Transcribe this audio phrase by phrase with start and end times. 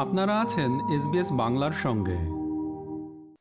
[0.00, 2.18] আপনারা আছেন এসবিএস বাংলার সঙ্গে।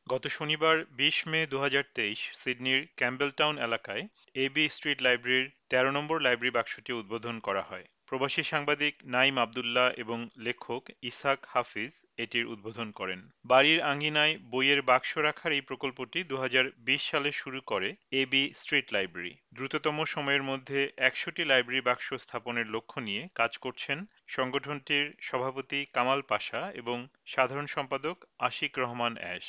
[0.09, 4.03] গত শনিবার বিশ মে দু হাজার তেইশ সিডনির ক্যাম্বেলটাউন এলাকায়
[4.33, 10.30] এবি স্ট্রিট লাইব্রেরির তেরো নম্বর লাইব্রেরি বাক্সটি উদ্বোধন করা হয়। প্রবাসী সাংবাদিক নাইম আবদুল্লাহ এবং
[10.38, 16.66] লেখক ইসাক হাফিজ এটির উদ্বোধন করেন। বাড়ির আঙ্গিনায় বইয়ের বাক্স রাখার এই প্রকল্পটি দু হাজার
[16.77, 23.02] বিশ সালে শুরু করে এবি স্ট্রিট লাইব্রেরি। দ্রুততম সময়ের মধ্যে একশোটি লাইব্রেরি বাক্স স্থাপনের লক্ষ্য
[23.02, 29.44] নিয়ে কাজ করছেন সংগঠনটির সভাপতি কামাল পাশা এবং সাধারণ সম্পাদক আশিক রহমান অ্যাশ।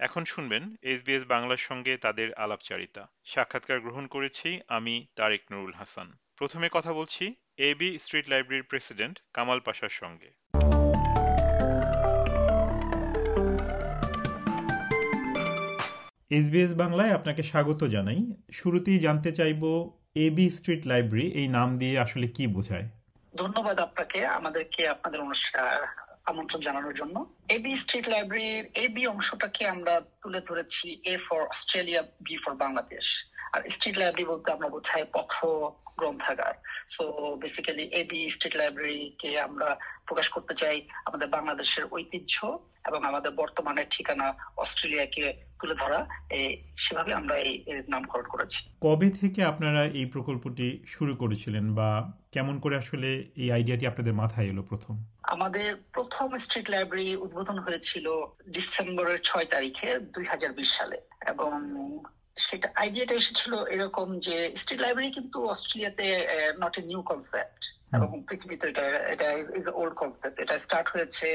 [0.00, 6.68] এখন শুনবেন এসবিএস বাংলার সঙ্গে তাদের আলাপচারিতা। সাক্ষাৎকার গ্রহণ করেছি আমি তারেক নুরুল হাসান। প্রথমে
[6.72, 7.34] কথা বলছি
[7.68, 10.28] এবি স্ট্রিট লাইব্রেরির প্রেসিডেন্ট কামাল পাশার সঙ্গে।
[16.38, 18.20] এসবিএস বাংলায় আপনাকে স্বাগত জানাই।
[18.52, 19.62] শুরুতেই জানতে চাইব
[20.14, 22.86] এবি স্ট্রিট লাইব্রেরি এই নাম দিয়ে আসলে কি বোঝায়?
[23.34, 25.20] ধন্যবাদ আপনাকে আমাদেরকে আপনাদের
[26.24, 27.16] আমন্ত্রণ জানানোর জন্য।
[27.48, 33.06] এবি স্ট্রিট লাইব্রেরির এবি অংশটাকে আমরা তুলে ধরেছি A for Australia B for Bangladesh
[33.54, 35.32] R street library বলতে আমরা বোঝাই পথ
[36.00, 36.54] গ্রন্থাগার।
[36.94, 37.02] সো
[37.42, 39.68] বেসিক্যালি এবি স্ট্রিট লাইব্রেরিকে আমরা
[40.08, 42.36] প্রকাশ করতে চাই আমাদের বাংলাদেশের ঐতিহ্য
[42.88, 45.24] এবং আমাদের বর্তমানের ঠিকানা অস্ট্রেলিয়াকে
[45.60, 46.00] তুলে ধরা।
[46.76, 47.54] সেভাবে আমরা এই
[47.88, 51.88] নামকরণ করেছি। কবে থেকে আপনারা এই প্রকল্পটি শুরু করেছিলেন বা
[52.34, 53.08] কেমন করে আসলে
[53.42, 54.94] এই আইডিয়াটি আপনাদের মাথায় এলো প্রথম?
[55.34, 58.06] আমাদের প্রথম স্ট্রিট লাইব্রেরি উদ্বোধন হয়েছিল
[58.48, 60.98] ডিসেম্বরের ছয় তারিখে দুই হাজার বিশ সালে
[61.32, 61.52] এবং
[62.40, 66.06] সেটা আইডিয়াটা এসেছিল এরকম যে স্ট্রিট লাইব্রেরি কিন্তু অস্ট্রেলিয়াতে
[66.60, 67.62] নট এ নিউ কনসেপ্ট
[67.96, 71.28] এবং পৃথিবীতে এটা এটা ইজ ওল্ড কনসেপ্ট এটা স্টার্ট হয়েছে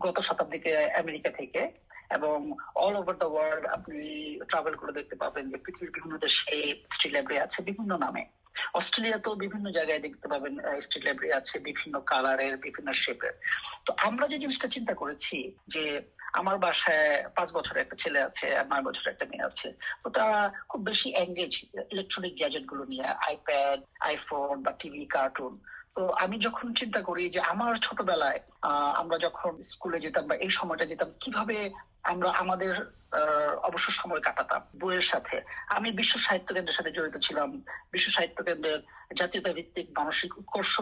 [0.00, 0.70] গত শতাব্দীতে
[1.02, 1.62] আমেরিকা থেকে
[2.10, 2.38] এবং
[2.76, 4.00] অল ওভার দ্য ওয়ার্ল্ড আপনি
[4.48, 6.56] ট্রাভেল করে দেখতে পাবেন যে পৃথিবীর বিভিন্ন দেশে
[6.90, 8.24] স্ট্রিট লাইব্রেরি আছে বিভিন্ন নামে।
[8.74, 13.34] অস্ট্রেলিয়াতেও বিভিন্ন জায়গায় দেখতে পাবেন স্ট্রিট লাইব্রেরি আছে বিভিন্ন কালারের বিভিন্ন শেপের
[13.86, 15.84] তো আমরা যে জিনিসটা চিন্তা করেছি যে
[16.40, 19.68] আমার বাসায় পাঁচ বছরের একটা ছেলে আছে আর নয় বছরের একটা মেয়ে আছে।
[20.02, 20.38] তো তারা
[20.70, 21.52] খুব বেশি এঙ্গেজ
[21.94, 23.78] ইলেকট্রনিক গ্যাজেটগুলো নিয়ে আইপ্যাড
[24.08, 25.54] আইফোন বা টিভি কার্টুন
[25.96, 28.40] তো আমি যখন চিন্তা করি যে আমার ছোটবেলায়
[29.02, 31.56] আমরা যখন স্কুলে যেতাম বা এই সময়টা যেতাম কীভাবে
[32.12, 32.74] আমরা আমাদের
[33.68, 35.36] অবসর সময় কাটাতাম বইয়ের সাথে।
[35.76, 37.48] আমি বিশ্ব সাহিত্য কেন্দ্রের সাথে জড়িত ছিলাম।
[37.92, 38.80] বিশ্ব সাহিত্য কেন্দ্রের
[39.18, 40.74] জাতীয়তা ভিত্তিক মানসিক উৎকর্ষ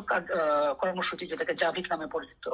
[0.83, 2.45] কর্মসূচি যেটাকে জাভিক নামে পরিচিত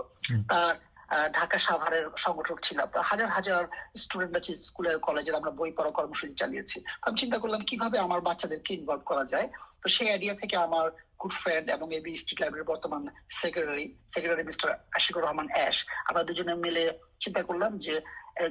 [0.50, 0.74] তার
[1.08, 3.62] ঢাকা সাভারের সংগঠক ছিলাম। হাজার হাজার
[3.96, 8.70] স্টুডেন্ট আছে স্কুলের কলেজের আমরা বই পড়া কর্মসূচি চালিয়েছি। আমি চিন্তা করলাম, কীভাবে আমার বাচ্চাদেরকে
[8.74, 9.48] ইনভলভ করা যায়?
[9.82, 10.86] তো সেই আইডিয়া থেকে আমার
[11.20, 15.76] গুড ফ্রেন্ড এবং এবি স্ট্রিট লাইব্রেরির বর্তমান secretary secretary mister Ashikur Rahman Ash
[16.08, 16.84] আমরা দুজনে মিলে
[17.20, 17.94] চিন্তা করলাম যে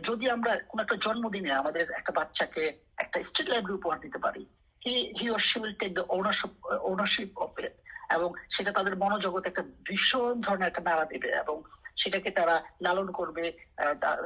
[0.03, 2.63] যদি আমরা কোন একটা জন্মদিনে আমাদের একটা বাচ্চাকে
[2.97, 4.43] একটা স্ট্রিট লাইব্রেরি উপহার দিতে পারি
[4.81, 4.95] হি
[8.15, 11.57] এবং সেটা তাদের মনোজগতে একটা ভীষণ ধরনের একটা নাড়া দেবে এবং
[12.01, 13.45] সেটাকে তারা লালন করবে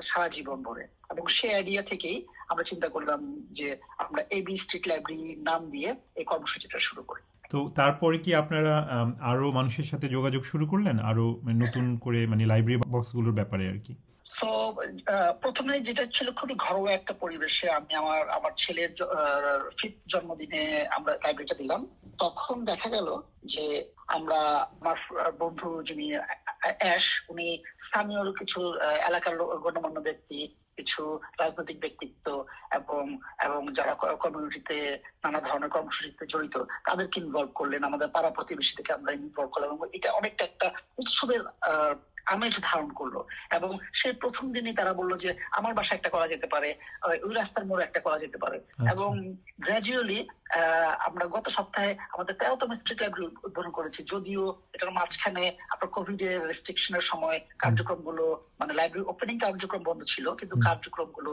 [0.09, 2.17] সারা জীবন ভরে এবং সে আইডিয়া থেকেই
[2.51, 3.19] আমরা চিন্তা করলাম
[3.57, 3.67] যে
[4.03, 5.89] আমরা এবি স্ট্রিট লাইব্রেরি নাম দিয়ে
[6.19, 7.21] এই কর্মসূচিটা শুরু করি।
[7.53, 8.73] তো তারপরে কি আপনারা
[9.31, 10.97] আরও মানুষের সাথে যোগাযোগ শুরু করলেন?
[11.09, 11.25] আরও
[11.63, 13.93] নতুন করে মানে লাইব্রেরি বক্সগুলোর ব্যাপারে আর কি?
[14.41, 14.49] তো
[15.43, 18.91] প্রথমে যেটা ছিল খুবই ঘরোয়া একটা পরিবেশে আমি আমার আমার ছেলের
[20.11, 20.63] জন্মদিনে
[20.97, 21.81] আমরা লাইব্রেরিটা দিলাম।
[22.23, 23.07] তখন দেখা গেল
[23.53, 23.65] যে
[24.17, 24.39] আমরা
[24.79, 24.97] আমার
[25.41, 26.05] বন্ধু যিনি
[26.61, 27.47] অ্যাশ, উনি
[27.79, 28.59] স্থানীয় কিছু
[29.07, 30.39] এলাকার গণ্যমান্য ব্যক্তি,
[30.77, 34.77] কিছু রাজনৈতিক ব্যক্তিত্ব এবং এবং যারা কমিউনিটিতে
[35.23, 36.55] নানা ধরনের কর্মসূচিতে জড়িত,
[36.85, 40.67] তাদেরকে ইনভলভ করলেন। আমাদের পাড়া প্রতিবেশী থেকে আমরা ইনভলভ করলাম এবং এটা অনেকটা একটা
[40.97, 41.41] উৎসবের
[42.25, 43.23] আমেজ ধারণ করল।
[43.55, 46.75] এবং সেই প্রথম দিনই তারা বলল যে আমার বাসা একটা করা যেতে পারে
[47.23, 50.27] ওই রাস্তার মোড়ে একটা করা যেতে পারে। আচ্ছা। এবং গ্রাজুয়ালি
[50.99, 56.47] আমরা গত সপ্তাহে আমাদের তেরোতম স্ট্রিট লাইব্রেরি উদ্বোধন করেছি। যদিও এটার মাঝখানে আপনার কোভিড এর
[56.47, 61.31] রেস্ট্রিকশনের সময় কার্যক্রমগুলো মানে লাইব্রেরি ওপেনিং কার্যক্রম বন্ধ ছিল কিন্তু কার্যক্রমগুলো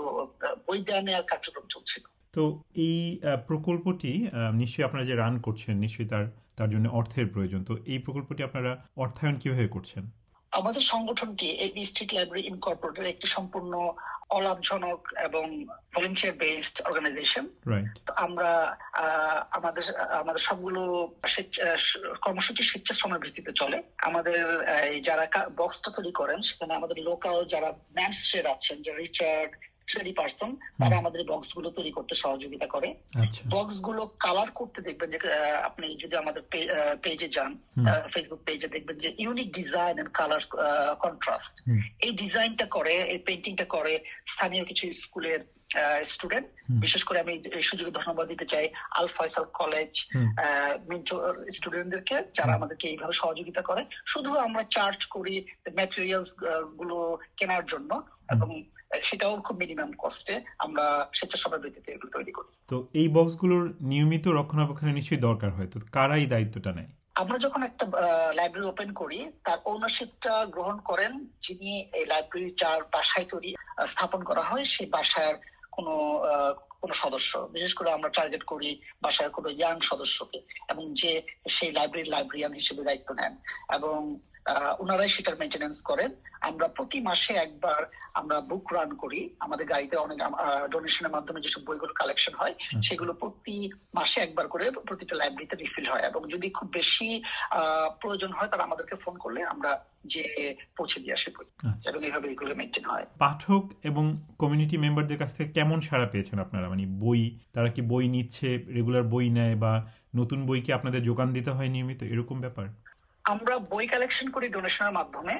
[0.66, 6.27] বই দেওয়া নেওয়ার কার্যক্রম চলছিল। তো এই প্রকল্পটি নিশ্চয়ই আপনারা যে রান করছেন নিশ্চয়ই তার
[6.56, 10.10] তার জন্য অর্থের প্রয়োজন। তো এই প্রকল্পটি আপনারা অর্থায়ন কীভাবে করছেন?
[10.53, 13.72] আমাদের সংগঠনটি এই স্ট্রিট লাইব্রেরি ইনকর্পোরেটেড একটি সম্পূর্ণ
[14.30, 15.47] অলাভজনক এবং
[15.95, 17.45] ভলেন্টিয়ার বেসড অর্গানাইজেশন
[18.16, 18.50] আমরা
[19.50, 19.84] আমাদের
[20.21, 20.83] আমাদের সবগুলো
[22.21, 24.39] কর্মসূচি স্বেচ্ছাশ্রমের ভিত্তিতে চলে। আমাদের
[25.03, 25.24] যারা
[25.56, 29.51] বক্সটা তৈরি করেন সেখানে আমাদের লোকাল যারা ম্যানস্ট্রেট আছেন যে রিচার্ড
[29.91, 30.51] ট্রেডি পার্সন
[30.81, 32.89] তারা আমাদের বক্সগুলো তৈরি করতে সহযোগিতা করে।
[33.55, 35.19] বক্সগুলো কালার করতে দেখবেন যে
[35.69, 36.43] আপনি যদি আমাদের
[37.05, 37.53] পেজে যান
[38.13, 40.43] ফেসবুক পেজে দেখবেন যে unique design and colour
[41.05, 41.55] contrast.
[42.07, 43.95] এই ডিজাইনটা করে এই পেন্টিংটা করে
[44.33, 45.41] স্থানীয় কিছু স্কুলের
[46.13, 46.47] স্টুডেন্ট
[46.85, 48.67] বিশেষ করে আমি এই সুযোগে ধন্যবাদ দিতে চাই
[48.99, 49.93] আল ফয়সাল কলেজ
[51.57, 53.83] স্টুডেন্টদেরকে যারা আমাদেরকে এইভাবে সহযোগিতা করে।
[54.13, 55.35] শুধু আমরা চার্জ করি
[55.79, 56.97] ম্যাটেরিয়ালসগুলো
[57.39, 57.91] কেনার জন্য
[58.35, 58.49] এবং
[59.09, 64.97] সেটাও খুব মিনিমাম কস্টে আমরা স্বেচ্ছাসেবার ভিত্তিতে এগুলো তৈরি করি। তো এই বক্সগুলোর নিয়মিত রক্ষণাবেক্ষণের
[64.99, 66.91] নিশ্চয়ই দরকার হয়। তো কারা এই দায়িত্বটা নেয়?
[67.23, 67.85] আমরা যখন একটা
[68.35, 71.13] লাইব্রেরি ওপেন করি তার ওনারশিপটা গ্রহণ করেন
[71.43, 73.51] যিনি এই লাইব্রেরি যার বাসায় তৈরি
[73.87, 75.35] স্থাপন করা হয় সেই বাসার
[75.73, 75.95] কোনো
[76.83, 78.71] কোনো সদস্য। বিশেষ করে আমরা টার্গেট করি
[79.03, 80.39] বাসার কোনো ইয়াং সদস্যকে
[80.69, 81.13] এবং যে
[81.49, 83.33] সেই লাইব্রেরির লাইব্রেরিয়ান হিসেবে দায়িত্ব নেন।
[83.77, 83.99] এবং
[84.78, 86.10] ওনারাই সেটার মেনটেনেন্স করেন।
[86.41, 87.80] আমরা প্রতি মাসে একবার
[88.15, 90.18] আমরা বুক রান করি। আমাদের গাড়িতে অনেক
[90.71, 93.56] ডোনেশনের মাধ্যমে যেসব বইগুলো কালেকশন হয় সেগুলো প্রতি
[93.95, 97.22] মাসে একবার করে প্রতিটা লাইব্রেরিতে রিফিল হয়। এবং যদি খুব বেশি
[98.00, 102.27] প্রয়োজন হয় তারা আমাদেরকে ফোন করলে আমরা যে পৌঁছে দিয়ে আসে বই আচ্ছা। এবং এইভাবে
[102.30, 104.04] এগুলো মেনটেন হয়। পাঠক এবং
[104.39, 106.68] কমিউনিটি মেম্বারদের কাছ থেকে কেমন সাড়া পেয়েছেন আপনারা?
[106.68, 109.72] মানে বই তারা কি বই নিচ্ছে রেগুলার বই নেয় বা
[110.16, 112.03] নতুন বই কি আপনাদের যোগান দিতে হয় নিয়মিত?
[112.03, 112.66] এরকম ব্যাপার?
[113.28, 115.34] আমরা বই কালেকশন করি ডোনেশনের মাধ্যমে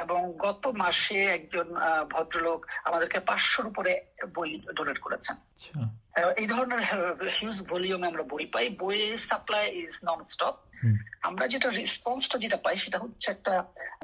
[0.00, 3.92] এবং গত মাসে একজন আহ, ভদ্রলোক আমাদেরকে পাঁচশোর উপরে
[4.34, 5.99] বই ডোনেট করেছেন। আচ্ছা।
[6.36, 6.82] এই ধরনের
[7.38, 10.56] হিউজ ভলিউমে আমরা বই পাই। বইয়ের সাপ্লাই ইজ নন স্টপ
[11.22, 13.54] আমরা যেটা রেসপন্সটা যেটা পাই সেটা হচ্ছে একটা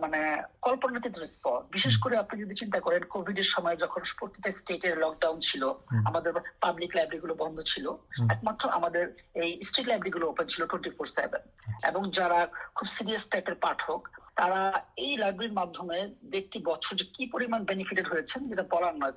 [0.01, 0.19] মানে
[0.63, 5.39] কল্পনাতীত রেসপন্স বিশেষ করে আপনি যদি চিন্তা করেন কোভিড এর সময় যখন প্রতিটা স্টেটের লকডাউন
[5.41, 5.63] ছিল
[6.05, 7.87] আমাদের পাবলিক লাইব্রেরি গুলো বন্ধ ছিল
[8.31, 9.05] একমাত্র আমাদের
[9.35, 11.43] এই স্ট্রিট লাইব্রেরি গুলো ওপেন ছিল টোয়েন্টি ফোর সেভেন
[11.89, 12.41] এবং যারা
[12.75, 14.01] খুব সিরিয়াস টাইপের পাঠক
[14.41, 14.61] তারা
[15.05, 15.97] এই লাইব্রেরির মাধ্যমে
[16.35, 19.15] দেখতে বছর যে কি পরিমাণ বেনিফিটেড হয়েছেন যেটা বলার নয়।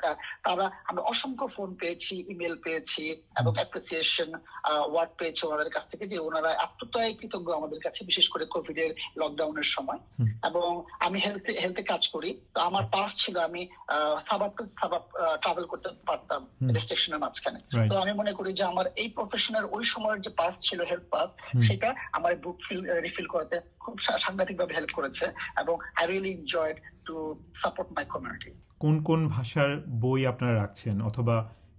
[0.47, 3.03] তারা আমরা অসংখ্য ফোন পেয়েছি ইমেল পেয়েছি
[3.39, 4.29] এবং অ্যাপ্রিসিয়েশন
[4.91, 8.91] ওয়ার্ড পেয়েছি ওনাদের কাছ থেকে যে ওনারা আত্মতয় কৃতজ্ঞ আমাদের কাছে বিশেষ করে কোভিড এর
[9.21, 9.99] লকডাউনের সময়
[10.49, 10.69] এবং
[11.05, 13.61] আমি হেলথে হেলথে কাজ করি। তো আমার পাস ছিল আমি
[14.27, 15.03] সাবাব টু সাবাব
[15.43, 16.41] ট্রাভেল করতে পারতাম।
[16.75, 17.59] রেস্ট্রিকশনের মাঝখানে।
[17.91, 21.29] তো আমি মনে করি যে আমার এই প্রফেশনের ওই সময়ের যে পাস ছিল হেল্প পাস
[21.67, 23.57] সেটা আমার বুক ফিল রিফিল করাতে
[23.89, 25.25] খুব সাংঘাতিক ভাবে হেল্প করেছে
[25.57, 27.15] এবং I really enjoyed to
[27.55, 29.71] support my community কোন কোন ভাষার
[30.01, 31.01] বই আপনারা রাখছেন?
[31.01, 31.35] অথবা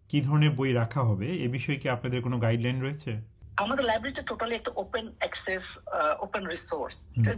[0.09, 1.29] কি ধরনের বই রাখা হবে?
[1.45, 3.40] এ বিষয়ে কি আপনাদের কোনো গাইডলাইন রয়েছে?
[3.63, 5.65] আমাদের লাইব্রেরিটা টোটালি একটা ওপেন অ্যাক্সেস
[6.27, 6.95] ওপেন রিসোর্স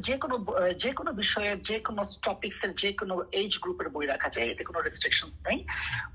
[0.07, 0.37] যে কোনো
[0.85, 4.63] যে কোনো বিষয়ে যে কোনো টপিক্স এর যে কোনো এজ গ্রুপের বই রাখা যায় এতে
[4.69, 5.59] কোনো রেস্ট্রিকশন নেই।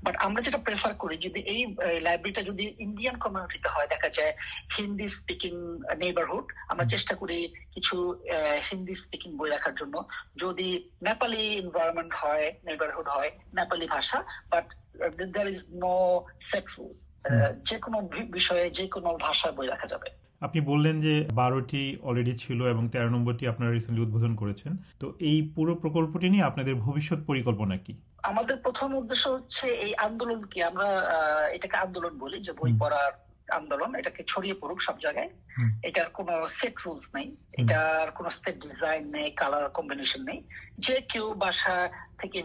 [0.04, 1.60] বাট আমরা যেটা প্রেফার করি যদি এই
[2.06, 4.32] লাইব্রেরিটা যদি ইন্ডিয়ান কমিউনিটিতে হয় দেখা যায়
[4.76, 5.54] হিন্দি স্পিকিং
[6.02, 7.38] নেইবারহুড আমরা চেষ্টা করি
[7.74, 7.96] কিছু
[8.68, 9.94] হিন্দি স্পিকিং বই রাখার জন্য।
[10.42, 10.68] যদি
[11.06, 14.18] নেপালি এনভায়রনমেন্ট হয় নেইবারহুড হয় নেপালি ভাষা
[14.52, 14.66] but
[14.96, 16.18] there is no
[16.52, 17.08] set rules.
[17.34, 22.32] Ah, যে কোনো বিষয়ে যে কোনো ভাষায় বই রাখা যাবে। আপনি বললেন যে বারোটি অলরেডি
[22.32, 27.18] ছিল এবং তেরো নম্বরটি আপনারা রিসেন্টলি উদ্বোধন করেছেন। তো এই পুরো প্রকল্পটি নিয়ে আপনাদের ভবিষ্যৎ
[27.26, 27.96] পরিকল্পনা কি?
[28.22, 30.84] আমাদের প্রথম উদ্দেশ্য হচ্ছে এই আন্দোলনকে আমরা
[31.52, 33.12] এটাকে আন্দোলন বলি যে বই পড়ার
[33.50, 35.30] আন্দোলন। এটাকে ছড়িয়ে পড়ুক সব জায়গায়।
[35.82, 40.42] এটার কোনো সেট রুলস নেই। এটার কোনো সেট ডিজাইন নেই কালার কম্বিনেশন নেই।
[40.78, 41.88] যে কেউ বাসা
[42.18, 42.42] থেকে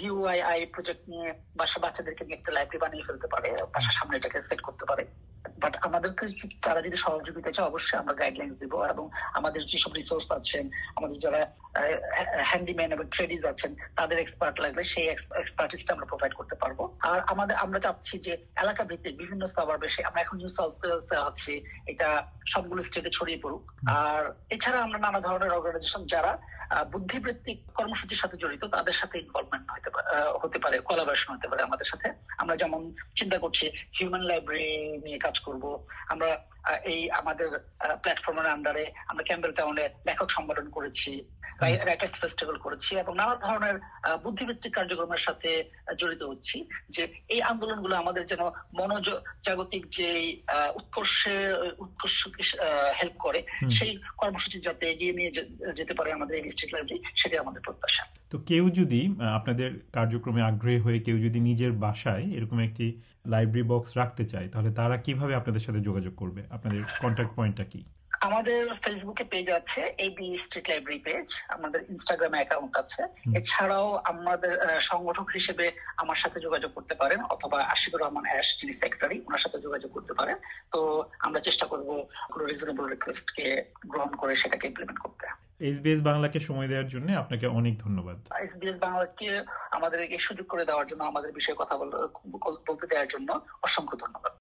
[0.00, 1.28] ডিওআইআই প্রজেক্ট নিয়ে
[1.60, 5.04] বাসা বাচ্চাদেরকে নিয়ে একটা লাইব্রেরি বানিয়ে ফেলতে পারে, বাসার সামনে এটাকে সেট করতে পারে।
[5.62, 6.24] বাট আমাদেরকে
[6.66, 9.04] তারা যদি সহযোগিতা চায়, অবশ্যই আমরা গাইডলাইন দিব এবং
[9.38, 10.64] আমাদের যেসব রিসোর্স আছেন,
[10.98, 11.40] আমাদের যারা
[12.50, 13.06] হ্যান্ডিম্যান এবং
[13.52, 14.56] আছেন, তাদের এক্সপার্ট
[14.92, 15.06] সেই
[15.42, 16.78] এক্সপার্টিসটা আমরা প্রোভাইড করতে পারব।
[17.10, 18.32] আর আমাদের, আমরা চাচ্ছি যে
[18.62, 20.74] এলাকা ভিত্তিক বিভিন্ন সাবার্বে আমরা এখন নিউ সাউথ
[21.28, 21.54] আছি,
[21.92, 22.08] এটা
[22.52, 23.64] সবগুলো স্টেটে ছড়িয়ে পড়ুক।
[24.02, 24.22] আর
[24.54, 26.32] এছাড়া আমরা নানা ধরনের অর্গানাইজেশন যারা
[26.92, 29.90] বুদ্ধিবৃত্তিক কর্মসূচির সাথে জড়িত, তাদের সাথে ইনভলভমেন্ট হতে
[30.42, 32.80] হতে পারে কোলাবরেশন হতে পারে আমাদের সাথে। আমরা যেমন
[33.16, 33.64] চিন্তা করছি
[33.96, 35.64] হিউম্যান লাইব্রেরি নিয়ে কাজ করব,
[36.08, 36.28] আমরা
[36.92, 37.48] এই আমাদের
[38.02, 41.12] প্ল্যাটফর্মের আন্ডারে আমরা ক্যাম্বেল টাউনে লেখক সম্মেলন করেছি
[41.60, 43.76] রাইটার্স ফেস্টিভ্যাল করেছি এবং নানা ধরনের
[44.24, 45.50] বুদ্ধিবৃত্তিক কার্যক্রমের সাথে
[46.00, 46.56] জড়িত হচ্ছি
[46.90, 48.42] যে এই আন্দোলনগুলো আমাদের যেন
[48.78, 50.36] মনোজাগতিক যে
[50.74, 51.36] উৎকর্ষে
[51.78, 52.42] উৎকর্ষকে
[53.00, 55.32] হেল্প করে সেই কর্মসূচি যাতে এগিয়ে নিয়ে
[55.74, 59.00] যেতে পারে আমাদের এই ডিস্ট্রিক্ট লাইব্রেরি সেটাই আমাদের প্রত্যাশা। তো কেউ যদি
[59.38, 62.86] আপনাদের কার্যক্রমে আগ্রহী হয়ে কেউ যদি নিজের বাসায় এরকম একটি
[63.26, 66.40] লাইব্রেরি বক্স রাখতে চায় তাহলে তারা কীভাবে আপনাদের সাথে যোগাযোগ করবে?
[66.56, 67.80] আপনাদের কন্ট্যাক্ট পয়েন্টটা কি?
[68.20, 73.02] আমাদের ফেসবুকে পেজ আছে এবি স্ট্রিট লাইব্রেরি পেজ আমাদের ইনস্টাগ্রামে অ্যাকাউন্ট আছে।
[73.38, 79.16] এছাড়াও আমাদের সংগঠক হিসেবে আমার সাথে যোগাযোগ করতে পারেন অথবা আশিকুর রহমান অ্যাশ যিনি সেক্রেটারি
[79.28, 80.36] ওনার সাথে যোগাযোগ করতে পারেন।
[80.72, 80.80] তো
[81.26, 81.88] আমরা চেষ্টা করব
[82.32, 83.46] কোনো রিজনেবল রিকোয়েস্ট কে
[83.86, 85.24] গ্রহণ করে সেটাকে ইমপ্লিমেন্ট করতে।
[85.60, 89.28] এসবিএস বাংলাকে সময় দেওয়ার জন্য আপনাকে অনেক ধন্যবাদ। এসবিএস বাংলাকে
[89.70, 91.74] আমাদের এই সুযোগ করে দেওয়ার জন্য আমাদের বিষয়ে কথা
[92.66, 93.28] বলতে দেওয়ার জন্য
[93.62, 94.32] অসংখ্য ধন্যবাদ।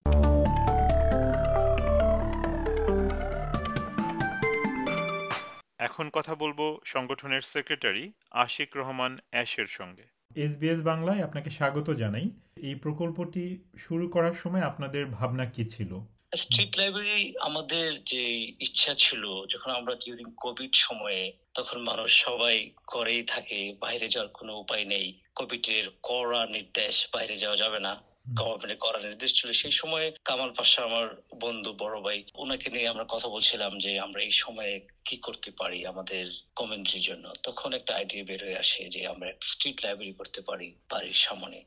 [5.85, 12.25] এখন কথা বলব সংগঠনের সেক্রেটারি আশিক রহমান অ্যাশের সঙ্গে। এসবিএস বাংলায় আপনাকে স্বাগত জানাই।
[12.57, 13.43] এই প্রকল্পটি
[13.77, 15.91] শুরু করার সময় আপনাদের ভাবনা কি ছিল?
[16.35, 18.23] স্ট্রিট লাইব্রেরি আমাদের যে
[18.59, 21.23] ইচ্ছা ছিল যখন আমরা ডিউরিং কোভিড সময়ে
[21.53, 22.55] তখন মানুষ সবাই
[22.87, 27.93] করেই থাকে বাইরে যাওয়ার কোনো উপায় নেই। কোভিড এর কড়া নির্দেশ বাইরে যাওয়া যাবে না।
[28.33, 33.05] গভর্নমেন্টের করা নির্দেশ ছিল সেই সময় কামাল পাশা আমার বন্ধু বড় ভাই ওনাকে নিয়ে আমরা
[33.07, 38.23] কথা বলছিলাম যে আমরা এই সময়ে কি করতে পারি আমাদের কমিউনিটির জন্য। তখন একটা আইডিয়া
[38.23, 41.63] বের হয়ে আসে যে আমরা একটা স্ট্রিট লাইব্রেরি করতে পারি বাড়ির সামনে।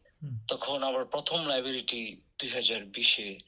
[0.49, 3.39] তখন আমার প্রথম লাইব্রেরিটি দুই হাজার বিশে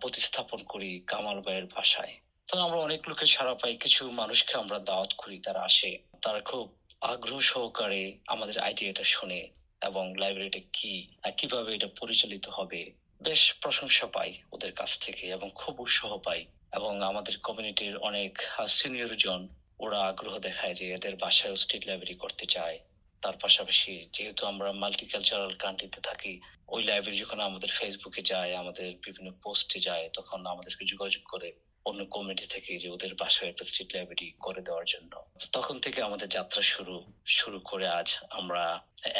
[0.00, 2.14] প্রতিস্থাপন করি কামাল ভাইয়ের ভাষায়
[2.48, 6.74] তো আমরা অনেক লোকের সারা পাই কিছু মানুষকে আমরা দাওয়াত করি তারা আসে। তারা খুব
[7.00, 9.48] আগ্রহ সহকারে আমাদের আইডিয়াটা শুনে।
[9.84, 12.90] এবং লাইব্রেরিটা কি, আর কীভাবে এটা পরিচালিত হবে,
[13.22, 18.32] বেশ প্রশংসা পাই ওদের কাছ থেকে এবং খুব উৎসাহ পাই। এবং আমাদের কমিউনিটির অনেক
[18.68, 19.48] সিনিয়র জন,
[19.80, 22.78] ওরা আগ্রহ দেখায় যে এদের বাসায় স্ট্রিট লাইব্রেরি করতে চায়।
[23.22, 28.94] তার পাশাপাশি যেহেতু আমরা মাল্টি মাল্টিকালচারাল কান্ট্রিতে থাকি, ওই লাইব্রেরি যখন আমাদের ফেসবুকে যায়, আমাদের
[29.04, 31.52] বিভিন্ন পোস্টে যায়, তখন আমাদেরকে যোগাযোগ করে।
[31.88, 35.12] অন্য কমিটি থেকে যে ওদের বাসায় একটা স্ট্রিট লাইব্রেরি করে দেওয়ার জন্য।
[35.56, 36.96] তখন থেকে আমাদের যাত্রা শুরু
[37.38, 38.64] শুরু করে আজ আমরা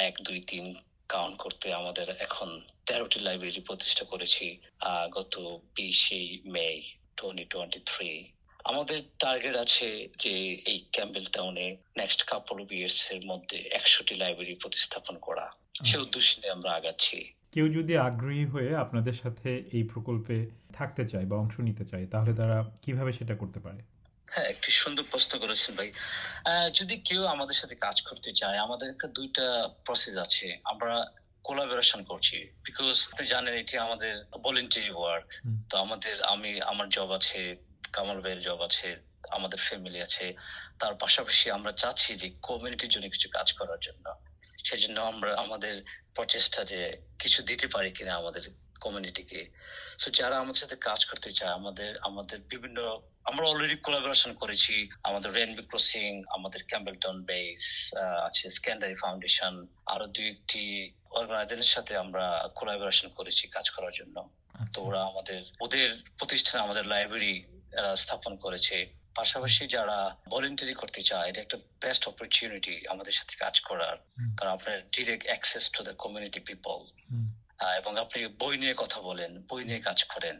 [0.09, 0.66] এক দুই তিন
[1.14, 2.49] কাউন্ট করতে আমাদের এখন
[2.87, 4.47] তেরোটি লাইব্রেরি প্রতিষ্ঠা করেছি
[5.16, 5.35] গত
[5.76, 6.21] বিশে
[6.54, 6.68] মে
[7.18, 8.11] টোয়েন্টি টোয়েন্টি থ্রি
[8.71, 9.88] আমাদের টার্গেট আছে
[10.23, 10.35] যে
[10.71, 11.66] এই ক্যাম্বেল টাউনে
[12.00, 15.47] নেক্সট কাপল অফ ইয়ার্স এর মধ্যে একশোটি লাইব্রেরি প্রতিস্থাপন করা।
[15.88, 17.18] সে উদ্দেশ্যে নিয়ে আমরা আগাচ্ছি।
[17.55, 20.37] কেউ যদি আগ্রহী হয়ে আপনাদের সাথে এই প্রকল্পে
[20.73, 23.81] থাকতে চায় বা অংশ নিতে চায় তাহলে তারা কীভাবে সেটা করতে পারে?
[24.33, 25.91] হ্যাঁ একটি সুন্দর প্রশ্ন করেছেন ভাই।
[26.75, 29.47] যদি কেউ আমাদের সাথে কাজ করতে চায় আমাদের একটা দুইটা
[29.87, 30.95] প্রসেস আছে। আমরা
[31.45, 34.13] কোলাবোরেশন করছি। বিকজ আপনি জানেন এটি আমাদের
[34.45, 35.27] ভলেন্টারি ওয়ার্ক
[35.71, 37.41] তো আমাদের আমি আমার জব আছে
[37.93, 38.89] কামাল ভাইয়ের জব আছে
[39.37, 40.27] আমাদের ফ্যামিলি আছে।
[40.81, 44.07] তার পাশাপাশি আমরা চাচ্ছি যে কমিউনিটির জন্য কিছু কাজ করার জন্য।
[44.69, 45.75] সেজন্য আমরা আমাদের
[46.16, 46.80] প্রচেষ্টা যে
[47.23, 48.44] কিছু দিতে পারি কিনা আমাদের
[48.85, 49.40] কমিউনিটিকে
[50.02, 52.78] সো যারা আমাদের সাথে কাজ করতে চায় আমাদের আমাদের বিভিন্ন
[53.30, 54.75] আমরা অলরেডি কোলাবোরেশন করেছি।
[55.09, 57.64] আমাদের রেনবি ক্রসিং আমাদের ক্যাম্বেলটন বেস
[58.28, 59.54] আছে স্ক্যান্ডারি ফাউন্ডেশন
[59.92, 60.62] আরও দুই একটি
[61.18, 62.25] অর্গানাইজেশনের সাথে আমরা
[62.59, 64.16] কোলাবোরেশন করেছি কাজ করার জন্য।
[64.75, 67.35] তো ওরা আমাদের ওদের প্রতিষ্ঠানে আমাদের লাইব্রেরি
[68.02, 68.76] স্থাপন করেছে।
[69.14, 73.97] পাশাপাশি যারা ভলেন্টারি করতে চায় এটা একটা বেস্ট অপরচুনিটি আমাদের সাথে কাজ করার।
[74.38, 76.78] কারণ আপনার direct access to the community people
[77.76, 80.38] এবং আপনি বই নিয়ে কথা বলেন বই নিয়ে কাজ করেন।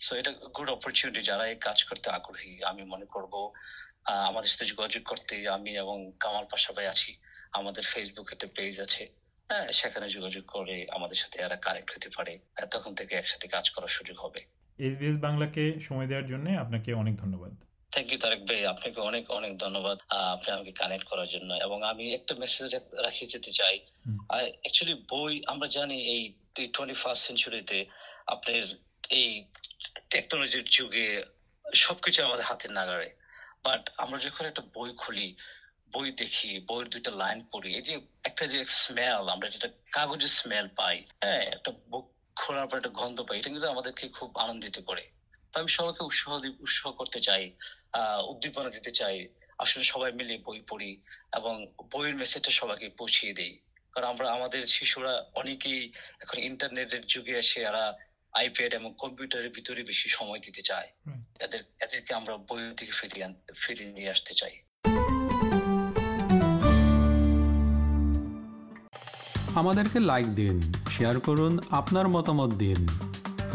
[0.00, 3.34] সো এটা গুড অপরচুনিটি যারা এই কাজ করতে আগ্রহী আমি মনে করব
[4.04, 7.16] আমাদের সাথে যোগাযোগ করতে আমি এবং কামাল পাশাপাশি আছি।
[7.52, 9.02] আমাদের ফেসবুক একটা পেজ আছে।
[9.50, 12.38] হ্যাঁ সেখানে যোগাযোগ করে আমাদের সাথে এরা কানেক্ট হতে পারে।
[12.70, 14.40] তখন থেকে একসাথে কাজ করার সুযোগ হবে।
[14.78, 17.52] এসবিএস বাংলাকে সময় দেওয়ার জন্য আপনাকে অনেক ধন্যবাদ।
[17.92, 19.96] থ্যাংক ইউ তারেক ভাই। আপনাকে অনেক অনেক ধন্যবাদ
[20.34, 22.74] আপনি আমাকে কানেক্ট করার জন্য এবং আমি একটা মেসেজ
[23.06, 23.76] রাখি যেতে চাই।
[24.62, 26.22] অ্যাকচুয়ালি বই আমরা জানি এই
[26.74, 27.78] টোয়েন্টি ফার্স্ট সেঞ্চুরিতে
[28.26, 28.54] আপনার
[29.10, 29.28] এই
[30.10, 31.06] টেকনোলজির যুগে
[31.64, 33.08] সবকিছু আমাদের হাতের নাগারে
[33.64, 35.28] বাট আমরা যখন একটা বই খুলি
[35.92, 40.66] বই দেখি বইয়ের দুইটা লাইন পড়ি এই যে একটা যে স্মেল আমরা যেটা কাগজের স্মেল
[40.76, 42.04] পাই হ্যাঁ একটা বুক
[42.36, 45.04] খোলার পর একটা গন্ধ পাই এটা কিন্তু আমাদেরকে খুব আনন্দিত করে।
[45.58, 46.32] আমি সবাইকে উৎসাহ
[46.66, 47.44] উৎসাহ করতে চাই
[47.98, 49.16] আহ উদ্দীপনা দিতে চাই
[49.58, 50.90] আসলে সবাই মিলে বই পড়ি
[51.38, 51.54] এবং
[51.92, 53.52] বইয়ের মেসেজটা সবাইকে পৌঁছিয়ে দেই।
[53.92, 55.80] কারণ আমরা আমাদের শিশুরা অনেকেই
[56.22, 57.84] এখন ইন্টারনেটের যুগে এসে এরা
[58.40, 60.88] আইপ্যাড এবং কম্পিউটারের ভিতরে বেশি সময় দিতে চায়।
[61.44, 63.26] এদের এদেরকে আমরা বই থেকে ফিরিয়ে
[63.62, 64.54] ফিরিয়ে নিয়ে আসতে চাই।
[69.60, 70.56] আমাদেরকে লাইক দিন
[70.94, 72.80] শেয়ার করুন আপনার মতামত দিন।